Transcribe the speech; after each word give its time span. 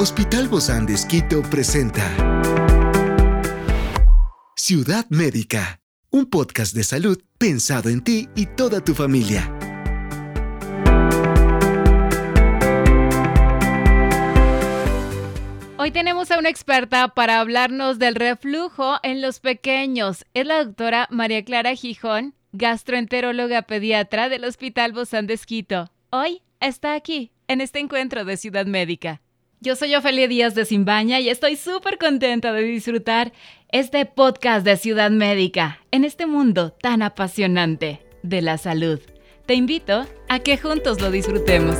Hospital 0.00 0.46
Bozán 0.46 0.86
de 0.86 0.94
Esquito 0.94 1.42
presenta 1.42 2.04
Ciudad 4.54 5.04
Médica, 5.08 5.80
un 6.10 6.26
podcast 6.26 6.72
de 6.72 6.84
salud 6.84 7.20
pensado 7.36 7.88
en 7.88 8.04
ti 8.04 8.28
y 8.36 8.46
toda 8.46 8.80
tu 8.80 8.94
familia. 8.94 9.52
Hoy 15.78 15.90
tenemos 15.90 16.30
a 16.30 16.38
una 16.38 16.48
experta 16.48 17.08
para 17.08 17.40
hablarnos 17.40 17.98
del 17.98 18.14
reflujo 18.14 18.98
en 19.02 19.20
los 19.20 19.40
pequeños. 19.40 20.24
Es 20.32 20.46
la 20.46 20.62
doctora 20.62 21.08
María 21.10 21.44
Clara 21.44 21.74
Gijón, 21.74 22.34
gastroenteróloga 22.52 23.62
pediatra 23.62 24.28
del 24.28 24.44
Hospital 24.44 24.92
Bozán 24.92 25.26
de 25.26 25.34
Esquito. 25.34 25.90
Hoy 26.10 26.42
está 26.60 26.94
aquí, 26.94 27.32
en 27.48 27.60
este 27.60 27.80
encuentro 27.80 28.24
de 28.24 28.36
Ciudad 28.36 28.66
Médica. 28.66 29.22
Yo 29.60 29.74
soy 29.74 29.92
Ofelia 29.96 30.28
Díaz 30.28 30.54
de 30.54 30.64
Simbaña 30.64 31.18
y 31.18 31.28
estoy 31.30 31.56
súper 31.56 31.98
contenta 31.98 32.52
de 32.52 32.62
disfrutar 32.62 33.32
este 33.72 34.06
podcast 34.06 34.64
de 34.64 34.76
Ciudad 34.76 35.10
Médica 35.10 35.80
en 35.90 36.04
este 36.04 36.26
mundo 36.26 36.70
tan 36.70 37.02
apasionante 37.02 38.00
de 38.22 38.40
la 38.40 38.56
salud. 38.56 39.00
Te 39.46 39.54
invito 39.54 40.06
a 40.28 40.38
que 40.38 40.58
juntos 40.58 41.00
lo 41.00 41.10
disfrutemos. 41.10 41.76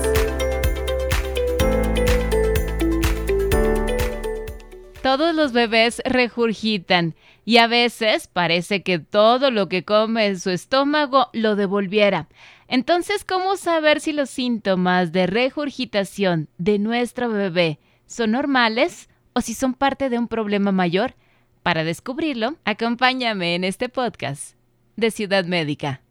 Todos 5.01 5.33
los 5.33 5.53
bebés 5.53 6.03
regurgitan 6.05 7.15
y 7.45 7.59
a 7.59 7.69
veces 7.69 8.27
parece 8.27 8.83
que 8.83 8.99
todo 8.99 9.53
lo 9.53 9.69
que 9.69 9.85
come 9.85 10.27
en 10.27 10.41
su 10.41 10.51
estómago 10.51 11.31
lo 11.33 11.55
devolviera. 11.55 12.29
Entonces, 12.71 13.25
¿cómo 13.25 13.57
saber 13.57 13.99
si 13.99 14.13
los 14.13 14.29
síntomas 14.29 15.11
de 15.11 15.27
regurgitación 15.27 16.51
de 16.59 16.79
nuestro 16.79 17.31
bebé 17.31 17.79
son 18.05 18.33
normales 18.33 19.09
o 19.33 19.41
si 19.41 19.55
son 19.55 19.73
parte 19.73 20.11
de 20.11 20.19
un 20.19 20.29
problema 20.29 20.71
mayor? 20.71 21.15
Para 21.63 21.83
descubrirlo, 21.83 22.57
acompáñame 22.67 23.55
en 23.55 23.65
este 23.65 23.89
podcast 23.89 24.55
de 24.97 25.11
Ciudad 25.11 25.47
Médica. 25.47 26.03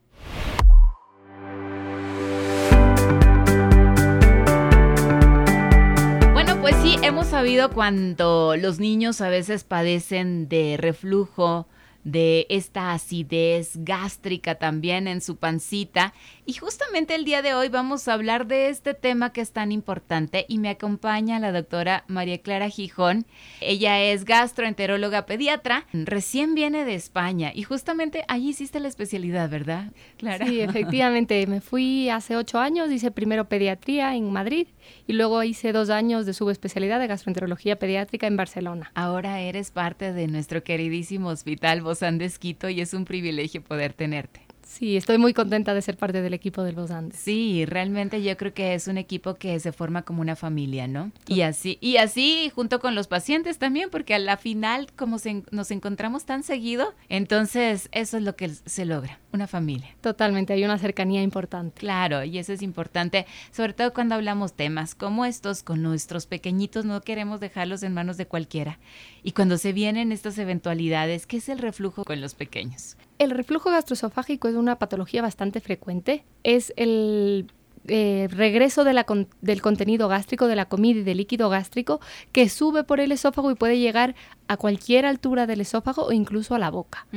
Bueno, 6.34 6.60
pues 6.60 6.76
sí, 6.78 6.96
hemos 7.04 7.28
sabido 7.28 7.70
cuando 7.70 8.56
los 8.58 8.80
niños 8.80 9.22
a 9.22 9.30
veces 9.30 9.64
padecen 9.64 10.50
de 10.50 10.78
reflujo, 10.80 11.68
de 12.08 12.48
esta 12.50 12.94
acidez 12.94 13.74
gástrica 13.76 14.56
también 14.56 15.10
en 15.10 15.20
su 15.20 15.36
pancita. 15.36 16.14
Y 16.46 16.54
justamente 16.54 17.14
el 17.16 17.26
día 17.26 17.42
de 17.42 17.54
hoy 17.54 17.68
vamos 17.68 18.08
a 18.08 18.14
hablar 18.14 18.48
de 18.48 18.70
este 18.70 18.94
tema 18.94 19.34
que 19.34 19.42
es 19.42 19.52
tan 19.52 19.74
importante 19.74 20.46
y 20.48 20.58
me 20.60 20.70
acompaña 20.70 21.38
la 21.40 21.52
doctora 21.52 22.06
María 22.08 22.38
Clara 22.38 22.70
Gijón. 22.70 23.26
Ella 23.60 24.02
es 24.02 24.24
gastroenteróloga 24.24 25.26
pediatra, 25.26 25.86
recién 25.92 26.56
viene 26.56 26.86
de 26.86 26.96
España 26.96 27.52
y 27.54 27.64
justamente 27.64 28.24
allí 28.30 28.50
hiciste 28.50 28.80
la 28.80 28.88
especialidad, 28.88 29.50
¿verdad, 29.50 29.92
Clara? 30.18 30.48
Sí, 30.48 30.62
efectivamente. 30.62 31.46
Me 31.46 31.60
fui 31.60 32.10
hace 32.10 32.38
ocho 32.38 32.60
años, 32.60 32.90
hice 32.90 33.12
primero 33.12 33.50
pediatría 33.50 34.16
en 34.16 34.32
Madrid 34.32 34.68
y 35.08 35.14
luego 35.14 35.44
hice 35.44 35.74
dos 35.74 35.90
años 35.90 36.26
de 36.26 36.34
subespecialidad 36.34 37.02
de 37.02 37.08
gastroenterología 37.08 37.78
pediátrica 37.78 38.28
en 38.28 38.38
Barcelona. 38.38 38.92
Ahora 38.96 39.42
eres 39.42 39.72
parte 39.72 40.14
de 40.14 40.28
nuestro 40.28 40.64
queridísimo 40.64 41.28
hospital 41.28 41.82
de 42.00 42.26
Esquito 42.26 42.70
y 42.70 42.82
es 42.82 42.94
un 42.94 43.06
privilegio 43.06 43.64
poder 43.64 43.94
tenerte. 43.94 44.47
Sí, 44.68 44.98
estoy 44.98 45.18
muy 45.18 45.34
contenta 45.34 45.74
de 45.74 45.82
ser 45.82 45.98
parte 45.98 46.22
del 46.22 46.34
equipo 46.34 46.62
del 46.62 46.76
Los 46.76 46.92
Sí, 47.14 47.66
realmente 47.66 48.22
yo 48.22 48.36
creo 48.38 48.54
que 48.54 48.74
es 48.74 48.88
un 48.88 48.98
equipo 48.98 49.36
que 49.36 49.60
se 49.60 49.72
forma 49.72 50.02
como 50.04 50.22
una 50.22 50.36
familia, 50.36 50.88
¿no? 50.88 51.12
Y 51.26 51.42
así, 51.42 51.78
y 51.82 51.98
así 51.98 52.52
junto 52.54 52.80
con 52.80 52.94
los 52.94 53.08
pacientes 53.08 53.58
también, 53.58 53.90
porque 53.90 54.14
a 54.14 54.20
la 54.20 54.38
final, 54.38 54.92
como 54.96 55.18
nos 55.52 55.72
encontramos 55.72 56.26
tan 56.26 56.44
seguido, 56.44 56.94
entonces 57.08 57.90
eso 57.94 58.18
es 58.18 58.24
lo 58.24 58.36
que 58.36 58.50
se 58.50 58.86
logra, 58.86 59.20
una 59.32 59.48
familia. 59.48 59.96
Totalmente, 60.02 60.54
hay 60.54 60.66
una 60.66 60.78
cercanía 60.78 61.24
importante. 61.24 61.80
Claro, 61.80 62.24
y 62.24 62.38
eso 62.38 62.52
es 62.52 62.62
importante, 62.62 63.26
sobre 63.52 63.74
todo 63.74 63.94
cuando 63.94 64.16
hablamos 64.16 64.54
temas 64.54 64.96
como 64.96 65.26
estos 65.26 65.64
con 65.64 65.82
nuestros 65.82 66.28
pequeñitos, 66.28 66.84
no 66.86 67.02
queremos 67.02 67.40
dejarlos 67.40 67.84
en 67.84 67.94
manos 67.94 68.18
de 68.18 68.28
cualquiera. 68.28 68.80
Y 69.24 69.32
cuando 69.32 69.58
se 69.58 69.72
vienen 69.72 70.12
estas 70.12 70.38
eventualidades, 70.38 71.26
¿qué 71.26 71.38
es 71.38 71.50
el 71.50 71.60
reflujo 71.60 72.04
con 72.04 72.22
los 72.22 72.36
pequeños? 72.36 72.98
El 73.20 73.32
reflujo 73.32 73.72
gastroesofágico 73.72 74.48
es 74.48 74.56
una 74.56 74.78
patología 74.78 75.22
bastante 75.22 75.60
frecuente. 75.60 76.24
Es 76.44 76.74
el 76.76 77.52
eh, 77.88 78.28
regreso 78.32 78.84
de 78.84 78.94
la 78.94 79.06
del 79.42 79.62
contenido 79.62 80.08
gástrico, 80.08 80.48
de 80.48 80.56
la 80.56 80.66
comida 80.66 81.00
y 81.00 81.04
del 81.04 81.18
líquido 81.18 81.50
gástrico, 81.50 82.02
que 82.32 82.50
sube 82.50 82.84
por 82.84 83.00
el 83.00 83.12
esófago 83.12 83.50
y 83.50 83.56
puede 83.56 83.80
llegar 83.80 84.16
a 84.48 84.58
cualquier 84.58 85.06
altura 85.06 85.48
del 85.48 85.62
esófago 85.62 86.04
o 86.04 86.12
incluso 86.12 86.54
a 86.54 86.60
la 86.60 86.70
boca. 86.70 87.08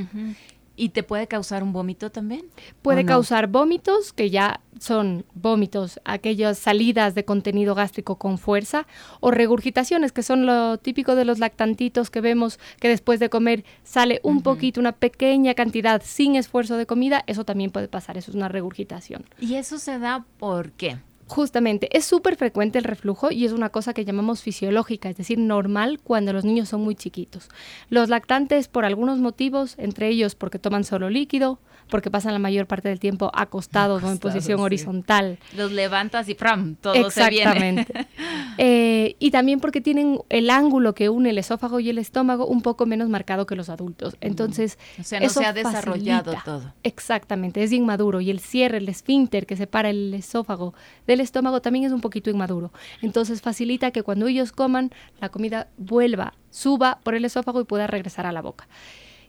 ¿Y 0.77 0.91
te 0.91 1.03
puede 1.03 1.27
causar 1.27 1.62
un 1.62 1.72
vómito 1.72 2.10
también? 2.10 2.47
Puede 2.83 3.05
causar 3.05 3.49
vómitos, 3.49 4.12
que 4.12 4.31
ya 4.31 4.60
son 4.80 5.24
vómitos, 5.34 6.00
aquellas 6.04 6.58
salidas 6.58 7.14
de 7.14 7.24
contenido 7.24 7.74
gástrico 7.74 8.16
con 8.16 8.38
fuerza, 8.38 8.86
o 9.20 9.30
regurgitaciones, 9.30 10.10
que 10.10 10.22
son 10.22 10.46
lo 10.46 10.78
típico 10.78 11.14
de 11.14 11.24
los 11.24 11.38
lactantitos 11.38 12.10
que 12.10 12.20
vemos 12.20 12.58
que 12.80 12.88
después 12.88 13.20
de 13.20 13.28
comer 13.28 13.64
sale 13.84 14.20
un 14.22 14.42
poquito, 14.42 14.80
una 14.80 14.92
pequeña 14.92 15.54
cantidad 15.54 16.02
sin 16.04 16.34
esfuerzo 16.34 16.76
de 16.76 16.86
comida, 16.86 17.22
eso 17.26 17.44
también 17.44 17.70
puede 17.70 17.88
pasar, 17.88 18.16
eso 18.16 18.30
es 18.30 18.34
una 18.34 18.48
regurgitación. 18.48 19.26
¿Y 19.38 19.54
eso 19.56 19.78
se 19.78 19.98
da 19.98 20.24
por 20.38 20.72
qué? 20.72 20.98
Justamente, 21.30 21.96
es 21.96 22.06
súper 22.06 22.34
frecuente 22.34 22.76
el 22.76 22.82
reflujo 22.82 23.30
y 23.30 23.44
es 23.44 23.52
una 23.52 23.68
cosa 23.68 23.94
que 23.94 24.04
llamamos 24.04 24.42
fisiológica, 24.42 25.08
es 25.08 25.16
decir, 25.16 25.38
normal 25.38 26.00
cuando 26.02 26.32
los 26.32 26.44
niños 26.44 26.68
son 26.68 26.80
muy 26.80 26.96
chiquitos. 26.96 27.48
Los 27.88 28.08
lactantes, 28.08 28.66
por 28.66 28.84
algunos 28.84 29.20
motivos, 29.20 29.76
entre 29.78 30.08
ellos 30.08 30.34
porque 30.34 30.58
toman 30.58 30.82
solo 30.82 31.08
líquido, 31.08 31.60
porque 31.88 32.10
pasan 32.10 32.32
la 32.32 32.38
mayor 32.38 32.66
parte 32.66 32.88
del 32.88 32.98
tiempo 32.98 33.30
acostados, 33.34 34.02
o 34.02 34.10
en 34.10 34.18
posición 34.18 34.60
horizontal. 34.60 35.38
Los 35.56 35.70
levantas 35.70 36.28
y 36.28 36.34
¡pram! 36.34 36.76
Todo 36.76 37.10
se 37.10 37.28
viene. 37.28 37.86
eh, 38.58 39.16
y 39.18 39.30
también 39.30 39.60
porque 39.60 39.80
tienen 39.80 40.20
el 40.30 40.50
ángulo 40.50 40.94
que 40.94 41.10
une 41.10 41.30
el 41.30 41.38
esófago 41.38 41.80
y 41.80 41.91
el 41.91 41.98
estómago 41.98 42.47
un 42.47 42.62
poco 42.62 42.86
menos 42.86 43.08
marcado 43.08 43.47
que 43.47 43.56
los 43.56 43.68
adultos. 43.68 44.16
Entonces, 44.20 44.78
o 44.98 45.04
sea, 45.04 45.20
no 45.20 45.28
se 45.28 45.44
ha 45.44 45.52
desarrollado 45.52 46.34
todo. 46.44 46.72
Exactamente, 46.82 47.62
es 47.62 47.72
inmaduro 47.72 48.20
y 48.20 48.30
el 48.30 48.41
cierre, 48.41 48.78
el 48.78 48.88
esfínter 48.88 49.47
que 49.47 49.56
separa 49.56 49.91
el 49.91 50.14
esófago 50.14 50.74
del 51.06 51.19
estómago 51.20 51.60
también 51.60 51.84
es 51.84 51.92
un 51.92 52.00
poquito 52.00 52.31
inmaduro. 52.31 52.72
Entonces, 53.03 53.41
facilita 53.41 53.91
que 53.91 54.03
cuando 54.03 54.26
ellos 54.26 54.53
coman, 54.53 54.91
la 55.20 55.28
comida 55.28 55.69
vuelva, 55.76 56.34
suba 56.50 57.00
por 57.03 57.14
el 57.14 57.25
esófago 57.25 57.60
y 57.60 57.64
pueda 57.64 57.86
regresar 57.86 58.26
a 58.26 58.32
la 58.32 58.42
boca. 58.42 58.69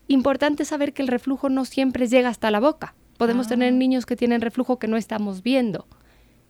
Importante 0.08 0.66
saber 0.66 0.94
que 0.94 1.02
el 1.02 1.08
reflujo 1.08 1.50
no 1.50 1.66
siempre 1.66 2.08
llega 2.08 2.30
hasta 2.30 2.52
la 2.52 2.60
boca. 2.60 2.96
Podemos 3.18 3.48
tener 3.48 3.74
ah. 3.74 3.78
niños 3.78 4.06
que 4.06 4.16
tienen 4.16 4.42
reflujo 4.42 4.80
que 4.80 4.88
no 4.88 4.98
estamos 4.98 5.44
viendo 5.44 5.86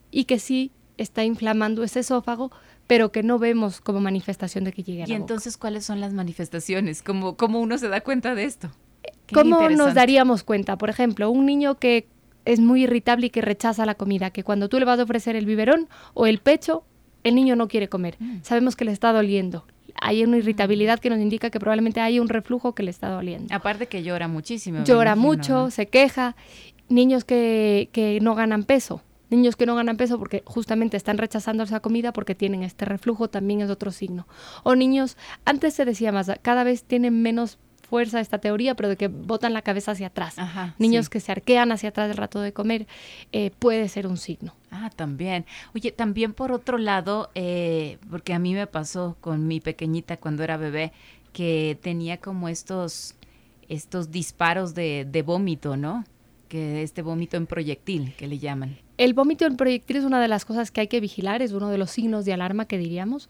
y 0.10 0.24
que 0.26 0.40
sí 0.40 0.72
está 0.98 1.24
inflamando 1.24 1.84
ese 1.84 2.00
esófago, 2.00 2.52
pero 2.88 3.12
que 3.12 3.24
no 3.24 3.40
vemos 3.40 3.82
como 3.82 4.00
manifestación 4.00 4.64
de 4.64 4.74
que 4.74 4.84
llegue 4.84 5.04
a 5.04 5.08
la 5.08 5.14
¿Y 5.14 5.16
entonces 5.16 5.58
cuáles 5.58 5.86
son 5.86 6.00
las 6.00 6.14
manifestaciones? 6.14 7.02
¿Cómo, 7.02 7.36
¿Cómo 7.36 7.60
uno 7.60 7.78
se 7.78 7.90
da 7.90 8.02
cuenta 8.02 8.36
de 8.36 8.46
esto? 8.46 8.72
¿Cómo 9.34 9.70
nos 9.70 9.94
daríamos 9.94 10.44
cuenta? 10.44 10.78
Por 10.78 10.90
ejemplo, 10.90 11.30
un 11.30 11.46
niño 11.46 11.78
que 11.78 12.08
es 12.46 12.60
muy 12.60 12.84
irritable 12.84 13.28
y 13.28 13.30
que 13.30 13.42
rechaza 13.42 13.86
la 13.86 13.96
comida, 13.96 14.32
que 14.32 14.44
cuando 14.44 14.70
tú 14.70 14.80
le 14.80 14.86
vas 14.86 15.00
a 15.00 15.04
ofrecer 15.04 15.36
el 15.36 15.46
biberón 15.46 15.88
o 16.14 16.26
el 16.26 16.40
pecho, 16.40 16.84
el 17.24 17.36
niño 17.36 17.56
no 17.56 17.68
quiere 17.68 17.88
comer. 17.90 18.16
Mm. 18.20 18.40
Sabemos 18.42 18.76
que 18.76 18.86
le 18.86 18.92
está 18.92 19.14
doliendo 19.14 19.66
hay 20.00 20.24
una 20.24 20.38
irritabilidad 20.38 21.00
que 21.00 21.10
nos 21.10 21.20
indica 21.20 21.50
que 21.50 21.60
probablemente 21.60 22.02
hay 22.02 22.20
un 22.20 22.30
reflujo 22.30 22.74
que 22.74 22.84
le 22.84 22.92
está 22.92 23.10
doliendo. 23.10 23.54
Aparte 23.54 23.88
que 23.88 24.04
llora 24.04 24.28
muchísimo. 24.28 24.84
Llora 24.84 25.16
mucho, 25.16 25.70
se 25.70 25.88
queja. 25.88 26.36
Niños 26.90 27.24
que, 27.24 27.90
que 27.92 28.20
no 28.22 28.36
ganan 28.36 28.64
peso. 28.64 29.02
Niños 29.30 29.56
que 29.56 29.66
no 29.66 29.76
ganan 29.76 29.96
peso 29.96 30.20
porque 30.20 30.44
justamente 30.46 30.98
están 30.98 31.18
rechazando 31.18 31.64
esa 31.64 31.80
comida 31.80 32.12
porque 32.12 32.36
tienen 32.36 32.64
este 32.64 32.84
reflujo, 32.84 33.30
también 33.30 33.62
es 33.62 33.70
otro 33.70 33.92
signo. 33.92 34.28
O 34.64 34.76
niños, 34.76 35.16
antes 35.46 35.74
se 35.74 35.86
decía 35.86 36.12
más, 36.12 36.30
cada 36.42 36.66
vez 36.66 36.84
tienen 36.84 37.22
menos 37.22 37.58
fuerza 37.92 38.22
esta 38.22 38.38
teoría, 38.38 38.74
pero 38.74 38.88
de 38.88 38.96
que 38.96 39.10
botan 39.10 39.54
la 39.54 39.64
cabeza 39.64 39.92
hacia 39.92 40.08
atrás. 40.08 40.38
Niños 40.80 41.10
que 41.10 41.20
se 41.20 41.34
arquean 41.34 41.74
hacia 41.74 41.90
atrás 41.90 42.08
del 42.08 42.16
rato 42.16 42.40
de 42.40 42.54
comer, 42.54 42.88
eh, 43.34 43.52
puede 43.60 43.90
ser 43.90 44.08
un 44.08 44.16
signo. 44.16 44.56
Ah, 44.72 44.90
también. 44.96 45.46
Oye, 45.76 45.92
también 45.92 46.32
por 46.32 46.54
otro 46.54 46.78
lado, 46.78 47.32
eh, 47.36 47.98
porque 48.10 48.34
a 48.34 48.40
mí 48.40 48.54
me 48.54 48.66
pasó 48.66 49.18
con 49.20 49.46
mi 49.46 49.60
pequeñita 49.60 50.16
cuando 50.16 50.42
era 50.42 50.56
bebé, 50.56 50.94
que 51.34 51.78
tenía 51.82 52.16
como 52.16 52.48
estos, 52.48 53.16
estos 53.68 54.10
disparos 54.10 54.74
de, 54.74 55.06
de 55.06 55.22
vómito, 55.22 55.76
¿no? 55.76 56.06
Que 56.48 56.84
este 56.84 57.02
vómito 57.02 57.36
en 57.36 57.46
proyectil, 57.46 58.14
que 58.16 58.26
le 58.26 58.40
llaman. 58.40 58.78
El 58.98 59.14
vómito 59.14 59.46
en 59.46 59.58
proyectil 59.58 59.98
es 59.98 60.06
una 60.06 60.22
de 60.22 60.30
las 60.30 60.46
cosas 60.46 60.72
que 60.72 60.80
hay 60.80 60.88
que 60.88 61.02
vigilar, 61.02 61.42
es 61.42 61.52
uno 61.52 61.70
de 61.70 61.78
los 61.78 61.92
signos 61.92 62.24
de 62.24 62.32
alarma 62.32 62.68
que 62.68 62.78
diríamos. 62.78 63.30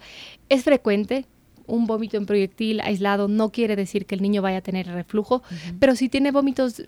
Es 0.49 0.63
frecuente, 0.63 1.25
un 1.67 1.87
vómito 1.87 2.17
en 2.17 2.25
proyectil 2.25 2.81
aislado 2.81 3.27
no 3.27 3.51
quiere 3.51 3.75
decir 3.75 4.05
que 4.05 4.15
el 4.15 4.21
niño 4.21 4.41
vaya 4.41 4.57
a 4.57 4.61
tener 4.61 4.87
reflujo, 4.87 5.43
pero 5.79 5.95
si 5.95 6.09
tiene 6.09 6.31
vómitos 6.31 6.83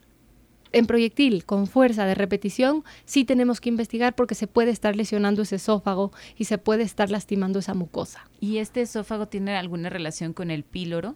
en 0.74 0.88
proyectil, 0.88 1.46
con 1.46 1.68
fuerza 1.68 2.06
de 2.06 2.16
repetición, 2.16 2.84
sí 3.06 3.24
tenemos 3.24 3.62
que 3.62 3.70
investigar 3.70 4.16
porque 4.16 4.36
se 4.36 4.48
puede 4.48 4.72
estar 4.72 4.96
lesionando 4.96 5.44
ese 5.44 5.56
esófago 5.56 6.12
y 6.36 6.46
se 6.46 6.58
puede 6.58 6.84
estar 6.84 7.10
lastimando 7.10 7.60
esa 7.60 7.76
mucosa. 7.76 8.28
¿Y 8.42 8.58
este 8.58 8.82
esófago 8.82 9.28
tiene 9.28 9.56
alguna 9.56 9.90
relación 9.90 10.34
con 10.34 10.52
el 10.52 10.64
píloro? 10.64 11.16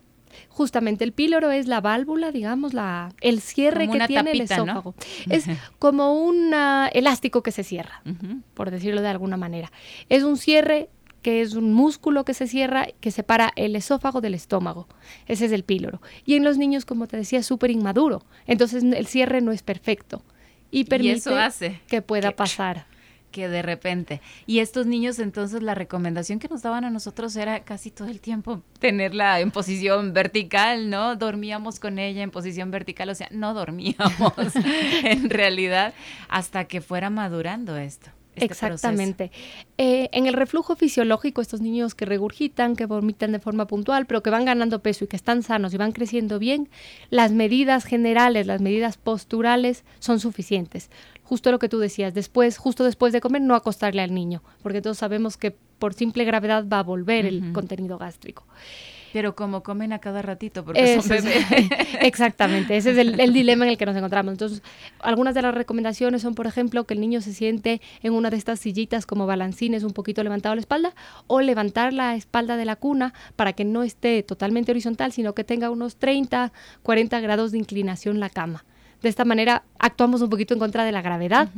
Justamente 0.49 1.03
el 1.03 1.13
píloro 1.13 1.51
es 1.51 1.67
la 1.67 1.81
válvula, 1.81 2.31
digamos, 2.31 2.73
la, 2.73 3.13
el 3.21 3.41
cierre 3.41 3.89
que 3.89 3.99
tiene 4.07 4.31
el 4.31 4.41
esófago. 4.41 4.93
Es 5.29 5.45
como 5.79 6.13
un 6.13 6.53
elástico 6.93 7.41
que 7.41 7.51
se 7.51 7.63
cierra, 7.63 8.03
por 8.53 8.69
decirlo 8.69 9.01
de 9.01 9.07
alguna 9.07 9.37
manera. 9.37 9.71
Es 10.09 10.23
un 10.23 10.37
cierre 10.37 10.89
que 11.21 11.41
es 11.41 11.53
un 11.53 11.73
músculo 11.73 12.25
que 12.25 12.33
se 12.33 12.47
cierra, 12.47 12.87
que 12.99 13.11
separa 13.11 13.51
el 13.55 13.75
esófago 13.75 14.21
del 14.21 14.33
estómago. 14.33 14.87
Ese 15.27 15.45
es 15.45 15.51
el 15.51 15.63
píloro. 15.63 16.01
Y 16.25 16.35
en 16.35 16.43
los 16.43 16.57
niños, 16.57 16.85
como 16.85 17.07
te 17.07 17.17
decía, 17.17 17.39
es 17.39 17.45
súper 17.45 17.71
inmaduro. 17.71 18.23
Entonces 18.45 18.83
el 18.83 19.07
cierre 19.07 19.41
no 19.41 19.51
es 19.51 19.63
perfecto. 19.63 20.23
Y 20.71 20.85
permite 20.85 21.29
hace 21.37 21.81
que 21.87 22.01
pueda 22.01 22.31
pasar 22.31 22.85
que 23.31 23.49
de 23.49 23.61
repente. 23.61 24.21
Y 24.45 24.59
estos 24.59 24.85
niños, 24.85 25.19
entonces, 25.19 25.61
la 25.61 25.75
recomendación 25.75 26.39
que 26.39 26.47
nos 26.47 26.61
daban 26.61 26.85
a 26.85 26.89
nosotros 26.89 27.35
era 27.35 27.59
casi 27.61 27.91
todo 27.91 28.07
el 28.07 28.19
tiempo 28.19 28.63
tenerla 28.79 29.39
en 29.39 29.51
posición 29.51 30.13
vertical, 30.13 30.89
¿no? 30.89 31.15
Dormíamos 31.15 31.79
con 31.79 31.99
ella 31.99 32.23
en 32.23 32.31
posición 32.31 32.71
vertical, 32.71 33.09
o 33.09 33.15
sea, 33.15 33.27
no 33.31 33.53
dormíamos 33.53 34.33
en 35.03 35.29
realidad 35.29 35.93
hasta 36.29 36.65
que 36.65 36.81
fuera 36.81 37.09
madurando 37.09 37.77
esto. 37.77 38.09
Este 38.37 38.45
Exactamente. 38.45 39.31
Eh, 39.77 40.09
en 40.11 40.27
el 40.27 40.33
reflujo 40.33 40.75
fisiológico, 40.75 41.41
estos 41.41 41.61
niños 41.61 41.95
que 41.95 42.05
regurgitan, 42.05 42.75
que 42.75 42.85
vomitan 42.85 43.31
de 43.31 43.39
forma 43.39 43.65
puntual, 43.65 44.05
pero 44.05 44.21
que 44.21 44.29
van 44.29 44.45
ganando 44.45 44.81
peso 44.81 45.05
y 45.05 45.07
que 45.07 45.15
están 45.15 45.41
sanos 45.43 45.73
y 45.73 45.77
van 45.77 45.91
creciendo 45.91 46.37
bien, 46.37 46.69
las 47.09 47.31
medidas 47.31 47.85
generales, 47.85 48.45
las 48.45 48.61
medidas 48.61 48.97
posturales 48.97 49.83
son 49.99 50.19
suficientes. 50.19 50.89
Justo 51.23 51.51
lo 51.51 51.59
que 51.59 51.67
tú 51.67 51.79
decías, 51.79 52.13
después, 52.13 52.57
justo 52.57 52.83
después 52.83 53.11
de 53.11 53.21
comer, 53.21 53.41
no 53.41 53.55
acostarle 53.55 54.01
al 54.01 54.13
niño, 54.13 54.43
porque 54.61 54.81
todos 54.81 54.99
sabemos 54.99 55.35
que 55.35 55.51
por 55.79 55.93
simple 55.93 56.23
gravedad 56.23 56.65
va 56.71 56.79
a 56.79 56.83
volver 56.83 57.25
el 57.25 57.51
contenido 57.53 57.97
gástrico. 57.97 58.45
Pero 59.17 59.35
como 59.35 59.63
comen 59.63 59.93
a 59.93 59.97
cada 59.97 60.21
ratito, 60.21 60.63
porque 60.63 61.01
son 61.01 61.09
bebés. 61.09 61.43
exactamente, 62.01 62.77
ese 62.77 62.91
es 62.91 62.97
el, 62.99 63.15
dilema 63.33 63.65
en 63.65 63.71
el 63.71 63.77
que 63.79 63.87
nos 63.87 63.95
encontramos. 63.95 64.31
Entonces, 64.31 64.61
algunas 64.99 65.33
de 65.33 65.41
las 65.41 65.55
recomendaciones 65.55 66.21
son, 66.21 66.35
por 66.35 66.45
ejemplo, 66.45 66.83
que 66.83 66.93
el 66.93 66.99
niño 66.99 67.19
se 67.21 67.33
siente 67.33 67.81
en 68.03 68.13
una 68.13 68.29
de 68.29 68.37
estas 68.37 68.59
sillitas 68.59 69.07
como 69.07 69.25
balancines, 69.25 69.83
un 69.83 69.93
poquito 69.93 70.21
levantado 70.21 70.53
la 70.53 70.61
espalda, 70.61 70.93
o 71.25 71.41
levantar 71.41 71.93
la 71.93 72.13
espalda 72.13 72.57
de 72.57 72.65
la 72.65 72.75
cuna 72.75 73.15
para 73.35 73.53
que 73.53 73.65
no 73.65 73.81
esté 73.81 74.21
totalmente 74.21 74.71
horizontal, 74.71 75.11
sino 75.11 75.33
que 75.33 75.43
tenga 75.43 75.71
unos 75.71 75.95
30, 75.95 76.53
40 76.83 77.19
grados 77.19 77.51
de 77.51 77.57
inclinación 77.57 78.19
la 78.19 78.29
cama. 78.29 78.65
De 79.01 79.09
esta 79.09 79.25
manera 79.25 79.63
actuamos 79.79 80.21
un 80.21 80.29
poquito 80.29 80.53
en 80.53 80.59
contra 80.59 80.83
de 80.83 80.91
la 80.91 81.01
gravedad 81.01 81.49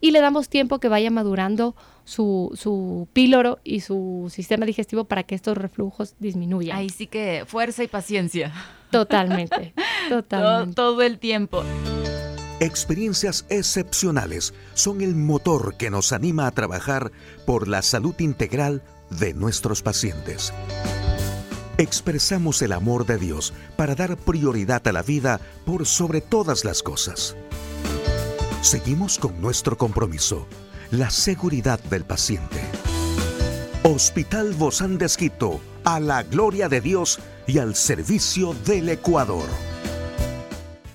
y 0.00 0.10
le 0.10 0.20
damos 0.20 0.48
tiempo 0.48 0.80
que 0.80 0.88
vaya 0.88 1.10
madurando 1.10 1.76
su, 2.04 2.50
su 2.54 3.08
píloro 3.12 3.60
y 3.62 3.80
su 3.80 4.30
sistema 4.32 4.66
digestivo 4.66 5.04
para 5.04 5.22
que 5.22 5.34
estos 5.34 5.56
reflujos 5.56 6.14
disminuyan. 6.18 6.76
Ahí 6.76 6.88
sí 6.88 7.06
que 7.06 7.44
fuerza 7.46 7.84
y 7.84 7.88
paciencia. 7.88 8.52
Totalmente, 8.90 9.72
totalmente. 10.08 10.74
todo, 10.74 10.92
todo 10.92 11.02
el 11.02 11.18
tiempo. 11.18 11.62
Experiencias 12.58 13.46
excepcionales 13.48 14.52
son 14.74 15.00
el 15.00 15.14
motor 15.14 15.76
que 15.76 15.90
nos 15.90 16.12
anima 16.12 16.46
a 16.46 16.50
trabajar 16.50 17.12
por 17.46 17.68
la 17.68 17.82
salud 17.82 18.14
integral 18.18 18.82
de 19.10 19.32
nuestros 19.32 19.82
pacientes 19.82 20.52
expresamos 21.82 22.60
el 22.62 22.72
amor 22.72 23.06
de 23.06 23.18
Dios 23.18 23.52
para 23.76 23.94
dar 23.94 24.16
prioridad 24.16 24.86
a 24.86 24.92
la 24.92 25.02
vida 25.02 25.40
por 25.64 25.86
sobre 25.86 26.20
todas 26.20 26.64
las 26.64 26.82
cosas. 26.82 27.36
Seguimos 28.60 29.18
con 29.18 29.40
nuestro 29.40 29.78
compromiso, 29.78 30.46
la 30.90 31.10
seguridad 31.10 31.80
del 31.84 32.04
paciente. 32.04 32.60
Hospital 33.82 34.52
Bozán 34.52 34.98
de 34.98 35.06
Esquito, 35.06 35.60
a 35.84 36.00
la 36.00 36.22
gloria 36.22 36.68
de 36.68 36.82
Dios 36.82 37.18
y 37.46 37.58
al 37.58 37.74
servicio 37.74 38.54
del 38.66 38.90
Ecuador. 38.90 39.48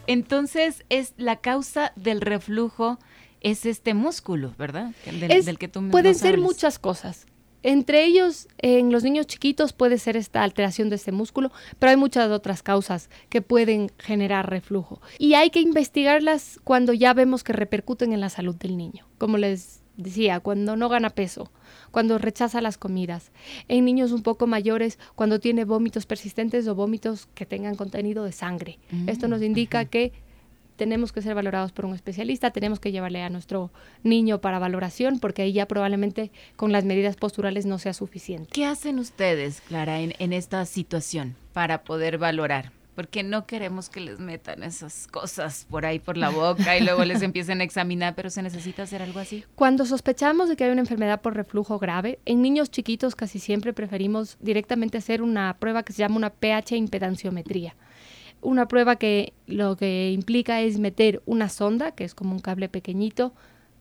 Entonces, 0.05 0.85
es 0.89 1.13
la 1.17 1.37
causa 1.37 1.93
del 1.95 2.21
reflujo 2.21 2.99
es 3.41 3.65
este 3.67 3.93
músculo, 3.93 4.55
¿verdad? 4.57 4.91
Del, 5.05 5.59
que 5.59 5.67
tú 5.67 5.89
pueden 5.89 6.15
ser 6.15 6.39
muchas 6.39 6.79
cosas. 6.79 7.27
Entre 7.67 8.05
ellos, 8.05 8.47
en 8.59 8.91
los 8.91 9.03
niños 9.03 9.25
chiquitos 9.25 9.73
puede 9.73 9.97
ser 9.97 10.15
esta 10.15 10.43
alteración 10.43 10.89
de 10.89 10.97
este 10.97 11.11
músculo, 11.11 11.51
pero 11.79 11.89
hay 11.89 11.97
muchas 11.97 12.29
otras 12.29 12.61
causas 12.61 13.09
que 13.29 13.41
pueden 13.41 13.89
generar 13.97 14.47
reflujo. 14.47 15.01
Y 15.17 15.33
hay 15.33 15.49
que 15.49 15.61
investigarlas 15.61 16.59
cuando 16.63 16.93
ya 16.93 17.15
vemos 17.15 17.43
que 17.43 17.53
repercuten 17.53 18.13
en 18.13 18.21
la 18.21 18.29
salud 18.29 18.53
del 18.53 18.77
niño. 18.77 19.07
Como 19.17 19.39
les 19.39 19.81
decía, 19.97 20.41
cuando 20.41 20.75
no 20.75 20.89
gana 20.89 21.09
peso, 21.09 21.51
cuando 21.89 22.19
rechaza 22.19 22.61
las 22.61 22.77
comidas. 22.77 23.31
En 23.67 23.85
niños 23.85 24.11
un 24.11 24.21
poco 24.21 24.45
mayores, 24.45 24.99
cuando 25.15 25.39
tiene 25.39 25.65
vómitos 25.65 26.05
persistentes 26.05 26.67
o 26.67 26.75
vómitos 26.75 27.27
que 27.33 27.47
tengan 27.47 27.73
contenido 27.73 28.25
de 28.25 28.31
sangre. 28.31 28.77
Esto 29.07 29.27
nos 29.27 29.41
indica 29.41 29.85
que 29.85 30.13
tenemos 30.75 31.11
que 31.11 31.21
ser 31.21 31.35
valorados 31.35 31.71
por 31.71 31.85
un 31.85 31.95
especialista, 31.95 32.51
tenemos 32.51 32.79
que 32.79 32.91
llevarle 32.91 33.23
a 33.23 33.29
nuestro 33.29 33.71
niño 34.03 34.41
para 34.41 34.59
valoración, 34.59 35.19
porque 35.19 35.43
ahí 35.43 35.53
ya 35.53 35.67
probablemente 35.67 36.31
con 36.55 36.71
las 36.71 36.85
medidas 36.85 37.15
posturales 37.15 37.65
no 37.65 37.79
sea 37.79 37.93
suficiente. 37.93 38.49
¿Qué 38.51 38.65
hacen 38.65 38.99
ustedes, 38.99 39.61
Clara, 39.61 39.99
en, 39.99 40.13
en 40.19 40.33
esta 40.33 40.65
situación 40.65 41.35
para 41.53 41.83
poder 41.83 42.17
valorar? 42.17 42.71
Porque 42.95 43.23
no 43.23 43.45
queremos 43.45 43.89
que 43.89 43.99
les 43.99 44.19
metan 44.19 44.63
esas 44.63 45.07
cosas 45.07 45.67
por 45.69 45.85
ahí 45.85 45.99
por 45.99 46.15
la 46.15 46.29
boca 46.29 46.77
y 46.77 46.81
luego 46.81 47.03
les 47.03 47.21
empiecen 47.23 47.59
a 47.59 47.65
examinar, 47.65 48.15
pero 48.15 48.29
se 48.29 48.41
necesita 48.41 48.83
hacer 48.83 49.01
algo 49.01 49.19
así. 49.19 49.43
Cuando 49.55 49.85
sospechamos 49.85 50.47
de 50.47 50.55
que 50.55 50.63
hay 50.63 50.71
una 50.71 50.81
enfermedad 50.81 51.21
por 51.21 51.35
reflujo 51.35 51.77
grave, 51.77 52.19
en 52.25 52.41
niños 52.41 52.71
chiquitos 52.71 53.15
casi 53.15 53.39
siempre 53.39 53.73
preferimos 53.73 54.37
directamente 54.39 54.97
hacer 54.97 55.21
una 55.21 55.57
prueba 55.59 55.83
que 55.83 55.91
se 55.91 55.99
llama 55.99 56.15
una 56.15 56.29
pH 56.29 56.77
impedanciometría 56.77 57.75
una 58.45 58.67
prueba 58.67 58.95
que 58.95 59.33
lo 59.47 59.75
que 59.75 60.11
implica 60.11 60.61
es 60.61 60.79
meter 60.79 61.21
una 61.25 61.49
sonda, 61.49 61.91
que 61.91 62.03
es 62.03 62.15
como 62.15 62.33
un 62.33 62.39
cable 62.39 62.69
pequeñito, 62.69 63.33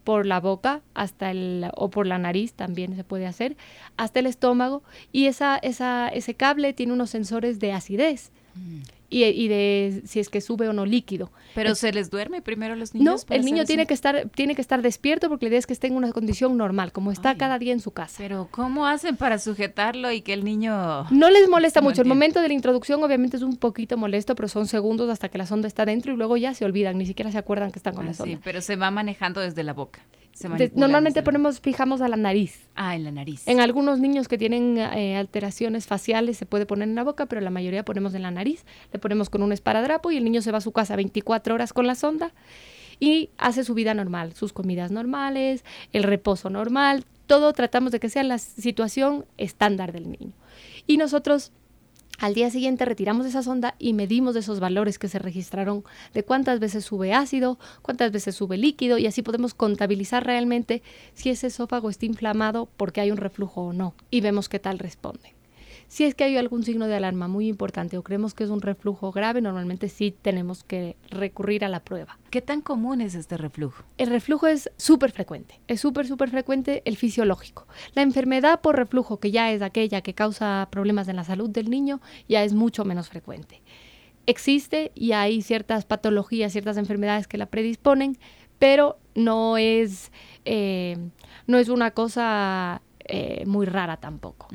por 0.02 0.26
la 0.26 0.38
boca 0.38 0.82
hasta 0.92 1.30
el 1.30 1.70
o 1.76 1.88
por 1.88 2.06
la 2.06 2.18
nariz 2.18 2.52
también 2.52 2.94
se 2.94 3.04
puede 3.04 3.26
hacer 3.26 3.56
hasta 3.96 4.20
el 4.20 4.26
estómago. 4.26 4.82
Y 5.12 5.26
esa, 5.26 5.56
esa 5.56 6.08
ese 6.08 6.34
cable 6.34 6.74
tiene 6.74 6.92
unos 6.92 7.10
sensores 7.10 7.58
de 7.58 7.72
acidez. 7.72 8.30
Mm 8.54 8.82
y, 9.22 9.48
de 9.48 10.02
si 10.06 10.20
es 10.20 10.28
que 10.28 10.40
sube 10.40 10.68
o 10.68 10.72
no 10.72 10.86
líquido. 10.86 11.30
Pero 11.54 11.74
se 11.74 11.92
les 11.92 12.10
duerme 12.10 12.42
primero 12.42 12.74
a 12.74 12.76
los 12.76 12.94
niños. 12.94 13.26
No, 13.28 13.34
el 13.34 13.44
niño 13.44 13.64
tiene 13.64 13.86
que 13.86 13.94
estar 13.94 14.28
tiene 14.34 14.54
que 14.54 14.60
estar 14.60 14.82
despierto 14.82 15.28
porque 15.28 15.46
la 15.46 15.50
idea 15.50 15.58
es 15.58 15.66
que 15.66 15.72
esté 15.72 15.86
en 15.86 15.96
una 15.96 16.12
condición 16.12 16.56
normal, 16.56 16.92
como 16.92 17.12
está 17.12 17.36
cada 17.36 17.58
día 17.58 17.72
en 17.72 17.80
su 17.80 17.92
casa. 17.92 18.16
Pero 18.18 18.48
¿cómo 18.50 18.86
hacen 18.86 19.16
para 19.16 19.38
sujetarlo 19.38 20.10
y 20.10 20.20
que 20.22 20.32
el 20.32 20.44
niño 20.44 21.06
No 21.10 21.30
les 21.30 21.48
molesta 21.48 21.80
mucho. 21.80 22.02
El 22.02 22.08
momento 22.08 22.40
de 22.40 22.48
la 22.48 22.54
introducción 22.54 23.02
obviamente 23.02 23.36
es 23.36 23.42
un 23.42 23.56
poquito 23.56 23.96
molesto, 23.96 24.34
pero 24.34 24.48
son 24.48 24.66
segundos 24.66 25.08
hasta 25.10 25.28
que 25.28 25.38
la 25.38 25.46
sonda 25.46 25.68
está 25.68 25.84
dentro 25.84 26.12
y 26.12 26.16
luego 26.16 26.36
ya 26.36 26.54
se 26.54 26.64
olvidan, 26.64 26.98
ni 26.98 27.06
siquiera 27.06 27.30
se 27.30 27.38
acuerdan 27.38 27.70
que 27.70 27.78
están 27.78 27.94
con 27.94 28.04
la 28.04 28.12
ah, 28.12 28.14
sonda. 28.14 28.34
Sí, 28.34 28.40
pero 28.42 28.60
se 28.60 28.76
va 28.76 28.90
manejando 28.90 29.40
desde 29.40 29.62
la 29.62 29.72
boca 29.72 30.00
normalmente 30.74 31.22
ponemos, 31.22 31.60
fijamos 31.60 32.00
a 32.00 32.08
la 32.08 32.16
nariz. 32.16 32.68
Ah, 32.74 32.96
en 32.96 33.04
la 33.04 33.12
nariz. 33.12 33.46
En 33.46 33.60
algunos 33.60 34.00
niños 34.00 34.28
que 34.28 34.38
tienen 34.38 34.78
eh, 34.78 35.16
alteraciones 35.16 35.86
faciales 35.86 36.36
se 36.36 36.46
puede 36.46 36.66
poner 36.66 36.88
en 36.88 36.94
la 36.94 37.04
boca, 37.04 37.26
pero 37.26 37.40
la 37.40 37.50
mayoría 37.50 37.84
ponemos 37.84 38.14
en 38.14 38.22
la 38.22 38.30
nariz. 38.30 38.64
Le 38.92 38.98
ponemos 38.98 39.30
con 39.30 39.42
un 39.42 39.52
esparadrapo 39.52 40.10
y 40.10 40.16
el 40.16 40.24
niño 40.24 40.42
se 40.42 40.50
va 40.50 40.58
a 40.58 40.60
su 40.60 40.72
casa 40.72 40.96
24 40.96 41.54
horas 41.54 41.72
con 41.72 41.86
la 41.86 41.94
sonda 41.94 42.32
y 43.00 43.30
hace 43.38 43.64
su 43.64 43.74
vida 43.74 43.94
normal, 43.94 44.34
sus 44.34 44.52
comidas 44.52 44.90
normales, 44.90 45.64
el 45.92 46.02
reposo 46.02 46.50
normal, 46.50 47.04
todo 47.26 47.52
tratamos 47.52 47.92
de 47.92 48.00
que 48.00 48.08
sea 48.08 48.22
la 48.22 48.38
situación 48.38 49.24
estándar 49.38 49.92
del 49.92 50.10
niño. 50.10 50.32
Y 50.86 50.96
nosotros 50.96 51.52
al 52.24 52.32
día 52.32 52.48
siguiente 52.48 52.86
retiramos 52.86 53.26
esa 53.26 53.42
sonda 53.42 53.74
y 53.78 53.92
medimos 53.92 54.34
esos 54.34 54.58
valores 54.58 54.98
que 54.98 55.08
se 55.08 55.18
registraron 55.18 55.84
de 56.14 56.22
cuántas 56.24 56.58
veces 56.58 56.82
sube 56.82 57.12
ácido, 57.12 57.58
cuántas 57.82 58.12
veces 58.12 58.34
sube 58.34 58.56
líquido 58.56 58.96
y 58.96 59.06
así 59.06 59.20
podemos 59.20 59.52
contabilizar 59.52 60.24
realmente 60.24 60.82
si 61.12 61.28
ese 61.28 61.48
esófago 61.48 61.90
está 61.90 62.06
inflamado 62.06 62.66
porque 62.78 63.02
hay 63.02 63.10
un 63.10 63.18
reflujo 63.18 63.60
o 63.60 63.72
no 63.74 63.94
y 64.10 64.22
vemos 64.22 64.48
qué 64.48 64.58
tal 64.58 64.78
responde. 64.78 65.33
Si 65.94 66.02
es 66.02 66.16
que 66.16 66.24
hay 66.24 66.36
algún 66.36 66.64
signo 66.64 66.88
de 66.88 66.96
alarma 66.96 67.28
muy 67.28 67.46
importante 67.46 67.96
o 67.96 68.02
creemos 68.02 68.34
que 68.34 68.42
es 68.42 68.50
un 68.50 68.60
reflujo 68.60 69.12
grave, 69.12 69.40
normalmente 69.40 69.88
sí 69.88 70.10
tenemos 70.10 70.64
que 70.64 70.96
recurrir 71.08 71.64
a 71.64 71.68
la 71.68 71.84
prueba. 71.84 72.18
¿Qué 72.30 72.42
tan 72.42 72.62
común 72.62 73.00
es 73.00 73.14
este 73.14 73.36
reflujo? 73.36 73.84
El 73.96 74.08
reflujo 74.08 74.48
es 74.48 74.68
súper 74.76 75.12
frecuente, 75.12 75.60
es 75.68 75.80
súper, 75.80 76.08
súper 76.08 76.30
frecuente 76.30 76.82
el 76.84 76.96
fisiológico. 76.96 77.68
La 77.94 78.02
enfermedad 78.02 78.60
por 78.60 78.74
reflujo, 78.74 79.20
que 79.20 79.30
ya 79.30 79.52
es 79.52 79.62
aquella 79.62 80.00
que 80.00 80.14
causa 80.14 80.66
problemas 80.72 81.06
en 81.06 81.14
la 81.14 81.22
salud 81.22 81.48
del 81.48 81.70
niño, 81.70 82.00
ya 82.28 82.42
es 82.42 82.54
mucho 82.54 82.84
menos 82.84 83.08
frecuente. 83.08 83.62
Existe 84.26 84.90
y 84.96 85.12
hay 85.12 85.42
ciertas 85.42 85.84
patologías, 85.84 86.50
ciertas 86.50 86.76
enfermedades 86.76 87.28
que 87.28 87.38
la 87.38 87.46
predisponen, 87.46 88.18
pero 88.58 88.98
no 89.14 89.58
es, 89.58 90.10
eh, 90.44 90.98
no 91.46 91.56
es 91.56 91.68
una 91.68 91.92
cosa 91.92 92.82
eh, 93.04 93.44
muy 93.46 93.66
rara 93.66 93.98
tampoco. 93.98 94.48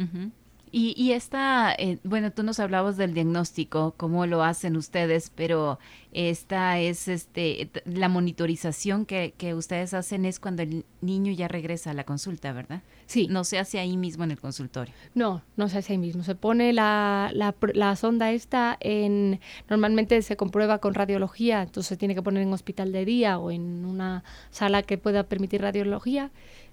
Y, 0.71 0.93
y 0.95 1.13
esta, 1.13 1.73
eh, 1.77 1.97
bueno, 2.03 2.31
tú 2.31 2.43
nos 2.43 2.59
hablabas 2.59 2.97
del 2.97 3.13
diagnóstico, 3.13 3.93
cómo 3.97 4.25
lo 4.25 4.43
hacen 4.43 4.77
ustedes, 4.77 5.31
pero 5.33 5.79
esta 6.11 6.79
es 6.79 7.07
este 7.07 7.69
la 7.85 8.09
monitorización 8.09 9.05
que, 9.05 9.33
que 9.37 9.53
ustedes 9.53 9.93
hacen 9.93 10.25
es 10.25 10.39
cuando 10.39 10.63
el 10.63 10.85
niño 11.01 11.31
ya 11.31 11.47
regresa 11.47 11.91
a 11.91 11.93
la 11.93 12.03
consulta, 12.03 12.51
¿verdad? 12.51 12.81
Sí. 13.05 13.27
No 13.27 13.43
se 13.43 13.57
hace 13.57 13.79
ahí 13.79 13.97
mismo 13.97 14.23
en 14.23 14.31
el 14.31 14.39
consultorio. 14.39 14.93
No, 15.15 15.41
no 15.57 15.67
se 15.69 15.79
hace 15.79 15.93
ahí 15.93 15.99
mismo. 15.99 16.23
Se 16.23 16.35
pone 16.35 16.73
la, 16.73 17.31
la, 17.33 17.55
la 17.73 17.95
sonda 17.95 18.31
esta 18.31 18.77
en... 18.79 19.39
Normalmente 19.69 20.21
se 20.21 20.37
comprueba 20.37 20.77
con 20.77 20.93
radiología, 20.93 21.63
entonces 21.63 21.87
se 21.87 21.97
tiene 21.97 22.13
que 22.13 22.21
poner 22.21 22.43
en 22.43 22.53
hospital 22.53 22.91
de 22.91 23.05
día 23.05 23.39
o 23.39 23.49
en 23.49 23.85
una 23.85 24.23
sala 24.51 24.83
que 24.83 24.97
pueda 24.97 25.23
permitir 25.23 25.61
radiología 25.61 26.29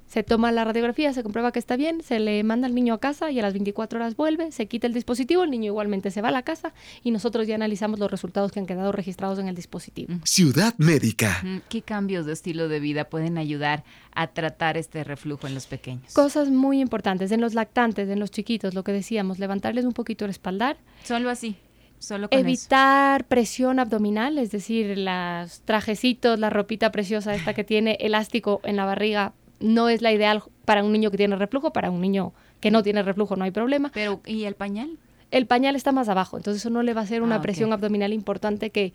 se 0.06 0.22
toma 0.22 0.52
la 0.52 0.64
radiografía, 0.64 1.12
se 1.12 1.22
comprueba 1.22 1.52
que 1.52 1.58
está 1.58 1.76
bien, 1.76 2.02
se 2.02 2.20
le 2.20 2.42
manda 2.44 2.66
al 2.66 2.74
niño 2.74 2.94
a 2.94 2.98
casa 2.98 3.30
y 3.30 3.38
a 3.38 3.42
las 3.42 3.52
24 3.52 3.98
horas 3.98 4.16
vuelve, 4.16 4.52
se 4.52 4.66
quita 4.66 4.86
el 4.86 4.94
dispositivo, 4.94 5.42
el 5.42 5.50
niño 5.50 5.66
igualmente 5.66 6.10
se 6.10 6.22
va 6.22 6.28
a 6.28 6.32
la 6.32 6.42
casa 6.42 6.72
y 7.02 7.10
nosotros 7.10 7.46
ya 7.46 7.56
analizamos 7.56 7.98
los 7.98 8.10
resultados 8.10 8.52
que 8.52 8.60
han 8.60 8.66
quedado 8.66 8.92
registrados 8.92 9.38
en 9.38 9.48
el 9.48 9.54
dispositivo. 9.54 10.14
Ciudad 10.24 10.74
Médica. 10.78 11.42
¿Qué 11.68 11.82
cambios 11.82 12.26
de 12.26 12.32
estilo 12.32 12.68
de 12.68 12.80
vida 12.80 13.04
pueden 13.08 13.38
ayudar 13.38 13.84
a 14.14 14.28
tratar 14.28 14.76
este 14.76 15.02
reflujo 15.04 15.46
en 15.46 15.54
los 15.54 15.66
pequeños? 15.66 16.12
Cosas 16.14 16.50
muy 16.50 16.80
importantes, 16.80 17.32
en 17.32 17.40
los 17.40 17.54
lactantes, 17.54 18.08
en 18.08 18.20
los 18.20 18.30
chiquitos, 18.30 18.74
lo 18.74 18.84
que 18.84 18.92
decíamos, 18.92 19.38
levantarles 19.38 19.84
un 19.84 19.92
poquito 19.92 20.24
el 20.24 20.30
espaldar. 20.30 20.76
Solo 21.04 21.30
así. 21.30 21.56
Solo 21.98 22.28
con 22.28 22.38
Evitar 22.38 23.22
eso. 23.22 23.28
presión 23.28 23.78
abdominal, 23.78 24.38
es 24.38 24.50
decir, 24.50 24.98
los 24.98 25.62
trajecitos, 25.62 26.38
la 26.38 26.50
ropita 26.50 26.92
preciosa 26.92 27.34
esta 27.34 27.54
que 27.54 27.64
tiene 27.64 27.96
elástico 28.00 28.60
en 28.64 28.76
la 28.76 28.84
barriga 28.84 29.32
no 29.60 29.88
es 29.88 30.02
la 30.02 30.12
ideal 30.12 30.42
para 30.64 30.82
un 30.82 30.92
niño 30.92 31.10
que 31.10 31.16
tiene 31.16 31.36
reflujo, 31.36 31.72
para 31.72 31.90
un 31.90 32.00
niño 32.00 32.32
que 32.60 32.70
no 32.70 32.82
tiene 32.82 33.02
reflujo 33.02 33.36
no 33.36 33.44
hay 33.44 33.50
problema. 33.50 33.90
Pero 33.92 34.20
¿y 34.26 34.44
el 34.44 34.54
pañal? 34.54 34.98
El 35.30 35.46
pañal 35.46 35.76
está 35.76 35.92
más 35.92 36.08
abajo, 36.08 36.36
entonces 36.36 36.62
eso 36.62 36.70
no 36.70 36.82
le 36.82 36.94
va 36.94 37.00
a 37.00 37.04
hacer 37.04 37.22
una 37.22 37.36
ah, 37.36 37.42
presión 37.42 37.72
abdominal 37.72 38.12
importante 38.12 38.70
que, 38.70 38.92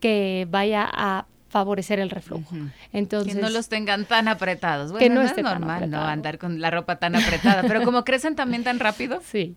que 0.00 0.46
vaya 0.50 0.88
a 0.90 1.26
favorecer 1.48 2.00
el 2.00 2.08
reflujo. 2.08 2.56
Entonces, 2.92 3.34
que 3.34 3.40
no 3.40 3.50
los 3.50 3.68
tengan 3.68 4.06
tan 4.06 4.26
apretados. 4.26 4.90
Bueno, 4.90 5.04
que 5.04 5.10
no, 5.10 5.20
es 5.20 5.36
normal 5.36 5.90
no 5.90 6.00
andar 6.00 6.38
con 6.38 6.60
la 6.60 6.70
ropa 6.70 6.96
tan 6.96 7.14
apretada, 7.14 7.62
pero 7.62 7.82
como 7.82 8.04
crecen 8.04 8.34
también 8.34 8.64
tan 8.64 8.78
rápido. 8.78 9.20
Sí. 9.22 9.56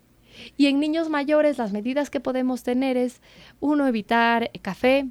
Y 0.58 0.66
en 0.66 0.78
niños 0.78 1.08
mayores 1.08 1.56
las 1.56 1.72
medidas 1.72 2.10
que 2.10 2.20
podemos 2.20 2.62
tener 2.62 2.98
es 2.98 3.22
uno 3.60 3.86
evitar 3.86 4.50
café, 4.60 5.06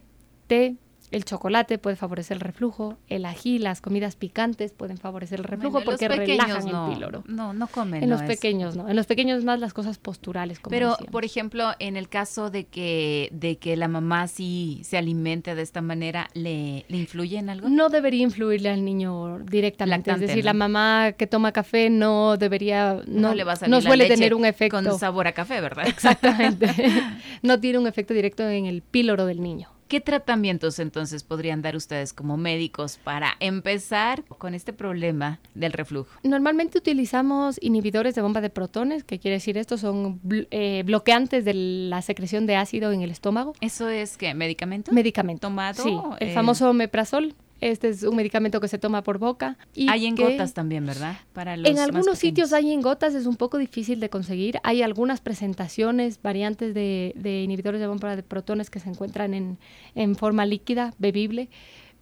té, 0.45 0.75
el 1.11 1.25
chocolate 1.25 1.77
puede 1.77 1.95
favorecer 1.95 2.35
el 2.35 2.41
reflujo, 2.41 2.97
el 3.07 3.25
ají, 3.25 3.59
las 3.59 3.81
comidas 3.81 4.15
picantes 4.15 4.73
pueden 4.73 4.97
favorecer 4.97 5.39
el 5.39 5.45
reflujo 5.45 5.81
porque 5.81 6.07
relajan 6.07 6.67
el 6.67 6.93
píloro. 6.93 7.23
No, 7.27 7.53
no 7.53 7.67
comen. 7.67 8.03
En 8.03 8.09
los 8.09 8.21
pequeños 8.23 8.75
no, 8.75 8.89
en 8.89 8.95
los 8.95 9.05
pequeños 9.05 9.43
más 9.43 9.59
las 9.59 9.73
cosas 9.73 9.97
posturales. 9.97 10.59
Como 10.59 10.71
Pero, 10.71 10.97
por 11.11 11.25
ejemplo, 11.25 11.71
en 11.79 11.97
el 11.97 12.09
caso 12.09 12.49
de 12.49 12.65
que 12.65 13.29
de 13.31 13.57
que 13.57 13.75
la 13.75 13.87
mamá 13.87 14.27
sí 14.27 14.81
se 14.83 14.97
alimente 14.97 15.55
de 15.55 15.61
esta 15.61 15.81
manera, 15.81 16.29
¿le, 16.33 16.85
le 16.87 16.97
influye 16.97 17.37
en 17.37 17.49
algo? 17.49 17.69
No 17.69 17.89
debería 17.89 18.23
influirle 18.23 18.69
al 18.69 18.83
niño 18.83 19.39
directamente. 19.39 20.11
es 20.11 20.19
decir, 20.19 20.43
la 20.45 20.53
mamá 20.53 21.13
que 21.13 21.27
toma 21.27 21.51
café 21.51 21.89
no 21.89 22.37
debería, 22.37 23.01
no, 23.07 23.33
le 23.33 23.43
va 23.43 23.53
a 23.53 23.67
no 23.67 23.81
suele 23.81 24.07
tener 24.07 24.33
un 24.33 24.45
efecto 24.45 24.81
con 24.81 24.99
sabor 24.99 25.27
a 25.27 25.33
café, 25.33 25.61
¿verdad? 25.61 25.87
Exactamente. 25.87 26.67
no 27.41 27.59
tiene 27.59 27.79
un 27.79 27.87
efecto 27.87 28.13
directo 28.13 28.47
en 28.47 28.65
el 28.65 28.81
píloro 28.81 29.25
del 29.25 29.41
niño. 29.41 29.74
¿Qué 29.87 30.01
tratamientos 30.01 30.79
entonces 30.79 31.23
podrían 31.23 31.61
dar 31.61 31.75
ustedes 31.75 32.11
como 32.11 32.37
médicos 32.37 32.97
para 33.03 33.33
empezar 33.39 34.23
con 34.23 34.55
este 34.55 34.73
problema 34.73 35.39
del 35.53 35.73
reflujo? 35.73 36.09
Normalmente 36.23 36.79
utilizamos 36.79 37.59
inhibidores 37.61 38.15
de 38.15 38.23
bomba 38.23 38.41
de 38.41 38.49
protones, 38.49 39.03
que 39.03 39.19
quiere 39.19 39.35
decir 39.35 39.59
esto 39.59 39.77
son 39.77 40.19
eh, 40.49 40.81
bloqueantes 40.85 41.45
de 41.45 41.53
la 41.53 42.01
secreción 42.01 42.47
de 42.47 42.55
ácido 42.55 42.91
en 42.91 43.01
el 43.01 43.11
estómago. 43.11 43.53
¿Eso 43.61 43.87
es 43.87 44.17
qué? 44.17 44.33
¿Medicamento? 44.33 44.91
Medicamento. 44.91 45.41
¿Tomado? 45.41 45.83
Sí, 45.83 45.95
el 46.19 46.33
famoso 46.33 46.73
meprazol. 46.73 47.35
Este 47.61 47.89
es 47.89 48.03
un 48.03 48.15
medicamento 48.15 48.59
que 48.59 48.67
se 48.67 48.77
toma 48.77 49.03
por 49.03 49.17
boca. 49.17 49.57
Y 49.73 49.89
hay 49.89 50.05
en 50.05 50.15
gotas 50.15 50.53
también, 50.53 50.85
¿verdad? 50.85 51.17
Para 51.33 51.57
los 51.57 51.69
en 51.69 51.79
algunos 51.79 52.19
sitios 52.19 52.53
hay 52.53 52.71
en 52.71 52.81
gotas, 52.81 53.15
es 53.15 53.25
un 53.25 53.37
poco 53.37 53.57
difícil 53.57 53.99
de 53.99 54.09
conseguir. 54.09 54.59
Hay 54.63 54.81
algunas 54.81 55.21
presentaciones, 55.21 56.21
variantes 56.21 56.73
de, 56.73 57.13
de 57.15 57.43
inhibidores 57.43 57.79
de 57.79 57.87
bomba 57.87 58.15
de 58.15 58.23
protones 58.23 58.69
que 58.69 58.79
se 58.79 58.89
encuentran 58.89 59.33
en, 59.33 59.57
en 59.95 60.15
forma 60.15 60.45
líquida, 60.45 60.93
bebible 60.99 61.49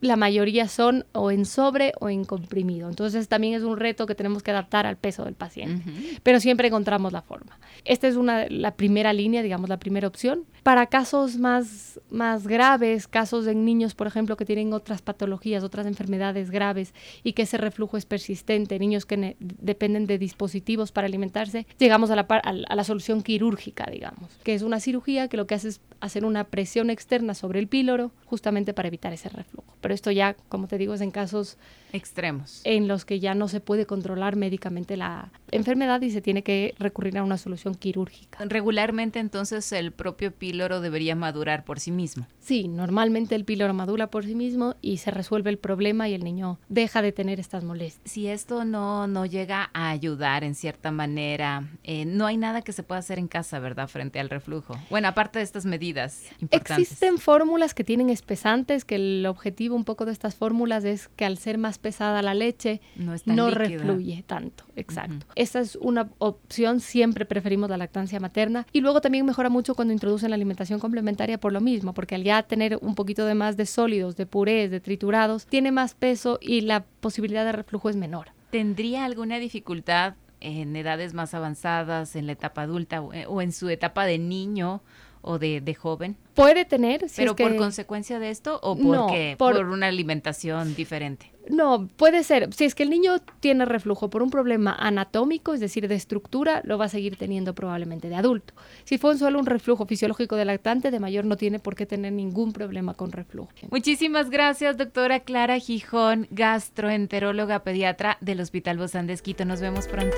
la 0.04 0.18
mayoría 0.18 0.68
son 0.68 1.06
o 1.14 1.32
en 1.32 1.46
sobre 1.46 1.94
o 2.02 2.10
en 2.10 2.26
comprimido. 2.26 2.90
Entonces 2.90 3.30
también 3.30 3.54
es 3.54 3.64
un 3.64 3.78
reto 3.78 4.06
que 4.06 4.16
tenemos 4.16 4.44
que 4.44 4.52
adaptar 4.52 4.86
al 4.86 4.98
peso 4.98 5.24
del 5.24 5.34
paciente, 5.34 5.84
pero 6.24 6.42
siempre 6.42 6.68
encontramos 6.68 7.14
la 7.14 7.22
forma. 7.22 7.58
Esta 7.86 8.10
es 8.10 8.18
una, 8.18 8.48
la 8.50 8.76
primera 8.76 9.14
línea, 9.14 9.42
digamos, 9.42 9.70
la 9.70 9.80
primera 9.80 10.08
opción. 10.08 10.44
Para 10.62 10.88
casos 10.88 11.38
más, 11.38 12.02
más 12.10 12.48
graves, 12.48 13.08
casos 13.08 13.48
en 13.48 13.64
niños, 13.64 13.96
por 13.96 14.08
ejemplo, 14.08 14.36
que 14.36 14.46
tienen 14.46 14.74
otras 14.74 15.02
patologías, 15.02 15.64
otras 15.64 15.88
enfermedades 15.88 16.52
graves 16.52 16.94
y 17.24 17.32
que 17.32 17.44
ese 17.44 17.58
reflujo 17.58 17.96
es 17.96 18.06
persistente, 18.06 18.80
niños 18.80 19.06
que 19.06 19.38
dependen 19.40 20.06
de 20.06 20.18
dispositivos 20.18 20.92
para 20.92 21.08
alimentarse, 21.08 21.66
llegamos 21.80 22.12
a 22.12 22.18
la, 22.18 22.22
a 22.24 22.76
la 22.76 22.84
solución 22.84 23.24
quirúrgica, 23.24 23.88
digamos, 23.90 24.30
que 24.44 24.54
es 24.54 24.64
una 24.64 24.82
cirugía 24.82 25.30
que 25.30 25.38
lo 25.38 25.48
que 25.48 25.56
hace 25.56 25.70
es 25.70 25.82
hacer 26.02 26.26
una 26.26 26.44
presión 26.44 26.90
externa 26.90 27.34
sobre 27.34 27.60
el 27.60 27.68
píloro 27.68 28.12
justamente 28.26 28.74
para 28.74 28.90
evitar 28.90 29.14
ese 29.14 29.30
reflujo. 29.30 29.78
Pero 29.80 29.93
esto 29.94 30.12
ya, 30.12 30.36
como 30.50 30.68
te 30.68 30.78
digo, 30.78 30.94
es 30.94 31.02
en 31.02 31.12
casos 31.12 31.58
extremos 31.94 32.62
en 32.64 32.88
los 32.88 33.06
que 33.06 33.20
ya 33.20 33.36
no 33.36 33.48
se 33.48 33.60
puede 33.60 33.86
controlar 33.86 34.36
médicamente 34.36 34.98
la 34.98 35.32
enfermedad 35.52 36.02
y 36.02 36.10
se 36.10 36.22
tiene 36.22 36.42
que 36.42 36.74
recurrir 36.80 37.18
a 37.18 37.24
una 37.24 37.38
solución 37.38 37.76
quirúrgica. 37.76 38.40
Regularmente 38.46 39.20
entonces 39.20 39.72
el 39.72 39.92
propio 39.92 40.32
píloro 40.32 40.82
debería 40.82 41.16
madurar 41.16 41.64
por 41.64 41.80
sí 41.80 41.92
mismo. 41.92 42.28
Sí, 42.40 42.68
normalmente 42.68 43.36
el 43.36 43.46
píloro 43.46 43.74
madura 43.74 44.08
por 44.08 44.26
sí 44.26 44.34
mismo 44.34 44.76
y 44.82 44.98
se 44.98 45.12
resuelve 45.12 45.52
el 45.52 45.60
problema 45.60 46.10
y 46.10 46.16
el 46.16 46.24
niño 46.24 46.60
deja 46.68 47.02
de 47.02 47.12
tener 47.12 47.40
estas 47.40 47.64
molestias. 47.64 48.12
Si 48.12 48.28
esto 48.28 48.66
no, 48.66 49.08
no 49.08 49.26
llega 49.26 49.70
a 49.74 49.90
ayudar 49.90 50.44
en 50.44 50.56
cierta 50.56 50.92
manera, 50.92 51.70
eh, 51.84 52.06
no 52.06 52.26
hay 52.26 52.38
nada 52.38 52.64
que 52.64 52.74
se 52.74 52.82
pueda 52.82 53.00
hacer 53.00 53.20
en 53.20 53.28
casa, 53.28 53.60
¿verdad? 53.60 53.88
Frente 53.88 54.20
al 54.20 54.30
reflujo. 54.30 54.76
Bueno, 54.90 55.08
aparte 55.08 55.40
de 55.40 55.46
estas 55.46 55.66
medidas 55.66 56.24
importantes. 56.40 56.92
Existen 56.92 57.20
fórmulas 57.20 57.76
que 57.76 57.84
tienen 57.84 58.10
espesantes, 58.10 58.84
que 58.84 58.96
el 58.96 59.26
objetivo 59.28 59.76
un 59.84 59.86
poco 59.86 60.06
de 60.06 60.14
estas 60.14 60.36
fórmulas 60.36 60.86
es 60.86 61.10
que 61.10 61.26
al 61.26 61.38
ser 61.38 61.58
más 61.58 61.78
pesada 61.78 62.22
la 62.22 62.34
leche, 62.34 62.80
no, 62.96 63.50
refluye 63.50 64.24
tanto. 64.26 64.64
Exacto. 64.78 65.26
Esa 65.36 65.60
es 65.60 65.76
una 65.76 66.10
opción, 66.20 66.80
siempre 66.80 67.26
preferimos 67.26 67.70
la 67.70 67.76
lactancia 67.76 68.18
materna. 68.22 68.66
Y 68.72 68.80
luego 68.80 69.02
también 69.02 69.26
mejora 69.26 69.50
mucho 69.50 69.76
cuando 69.76 69.94
introducen 69.94 70.30
la 70.30 70.36
alimentación 70.36 70.80
complementaria 70.80 71.38
por 71.38 71.52
lo 71.52 71.60
mismo, 71.60 71.94
porque 71.94 72.16
al 72.16 72.24
ya 72.24 72.44
tener 72.44 72.80
un 72.82 72.96
poquito 72.96 73.26
de 73.26 73.36
más 73.36 73.58
de 73.58 73.66
sólidos, 73.66 74.16
de 74.16 74.26
purés, 74.26 74.72
de 74.72 74.80
triturados, 74.80 75.48
tiene 75.48 75.74
más 75.74 75.96
peso 75.96 76.40
y 76.42 76.62
la 76.62 76.86
posibilidad 77.02 77.44
de 77.44 77.52
reflujo 77.52 77.90
es 77.90 77.98
menor. 77.98 78.30
¿Tendría 78.52 79.04
alguna 79.04 79.38
dificultad 79.38 80.14
en 80.40 80.78
edades 80.78 81.14
más 81.14 81.34
avanzadas, 81.34 82.16
en 82.16 82.28
la 82.28 82.32
etapa 82.32 82.62
adulta 82.62 83.02
o 83.02 83.12
eh, 83.12 83.26
en 83.44 83.52
su 83.52 83.68
etapa 83.68 84.06
de 84.06 84.18
niño 84.18 84.82
o 85.24 85.40
de, 85.40 85.62
de 85.62 85.74
joven? 85.74 86.16
Puede 86.36 86.66
tener. 86.66 87.06
¿Pero 87.16 87.36
por 87.36 87.56
consecuencia 87.56 88.20
de 88.20 88.30
esto 88.30 88.60
o 88.62 88.76
porque, 88.76 89.36
por, 89.38 89.56
por 89.56 89.66
una 89.66 89.88
alimentación 89.88 90.76
diferente? 90.76 91.32
No, 91.50 91.88
puede 91.98 92.24
ser. 92.24 92.54
Si 92.54 92.66
es 92.66 92.74
que 92.74 92.84
el 92.84 92.90
niño 92.90 93.20
tiene 93.40 93.66
reflujo 93.66 94.10
por 94.10 94.24
un 94.24 94.30
problema 94.30 94.76
anatómico, 94.80 95.54
es 95.54 95.60
decir, 95.60 95.88
de 95.88 95.96
estructura, 95.96 96.62
lo 96.64 96.78
va 96.78 96.86
a 96.86 96.90
seguir 96.90 97.18
teniendo 97.18 97.54
probablemente 97.54 98.10
de 98.10 98.16
adulto. 98.16 98.54
Si 98.86 98.98
fue 98.98 99.18
solo 99.18 99.40
un 99.40 99.46
reflujo 99.46 99.86
fisiológico 99.86 100.36
de 100.36 100.46
lactante, 100.46 100.92
de 100.92 101.00
mayor 101.00 101.26
no 101.26 101.36
tiene 101.36 101.60
por 101.60 101.76
qué 101.76 101.86
tener 101.86 102.14
ningún 102.14 102.54
problema 102.54 102.94
con 102.94 103.12
reflujo. 103.12 103.52
Muchísimas 103.72 104.30
gracias, 104.30 104.78
doctora 104.78 105.20
Clara 105.22 105.60
Gijón, 105.60 106.28
gastroenteróloga 106.32 107.64
pediatra 107.64 108.18
del 108.22 108.40
Hospital 108.40 108.78
Bozán 108.78 109.08
de 109.08 109.14
Esquito. 109.14 109.46
Nos 109.46 109.60
vemos 109.60 109.88
pronto. 109.88 110.18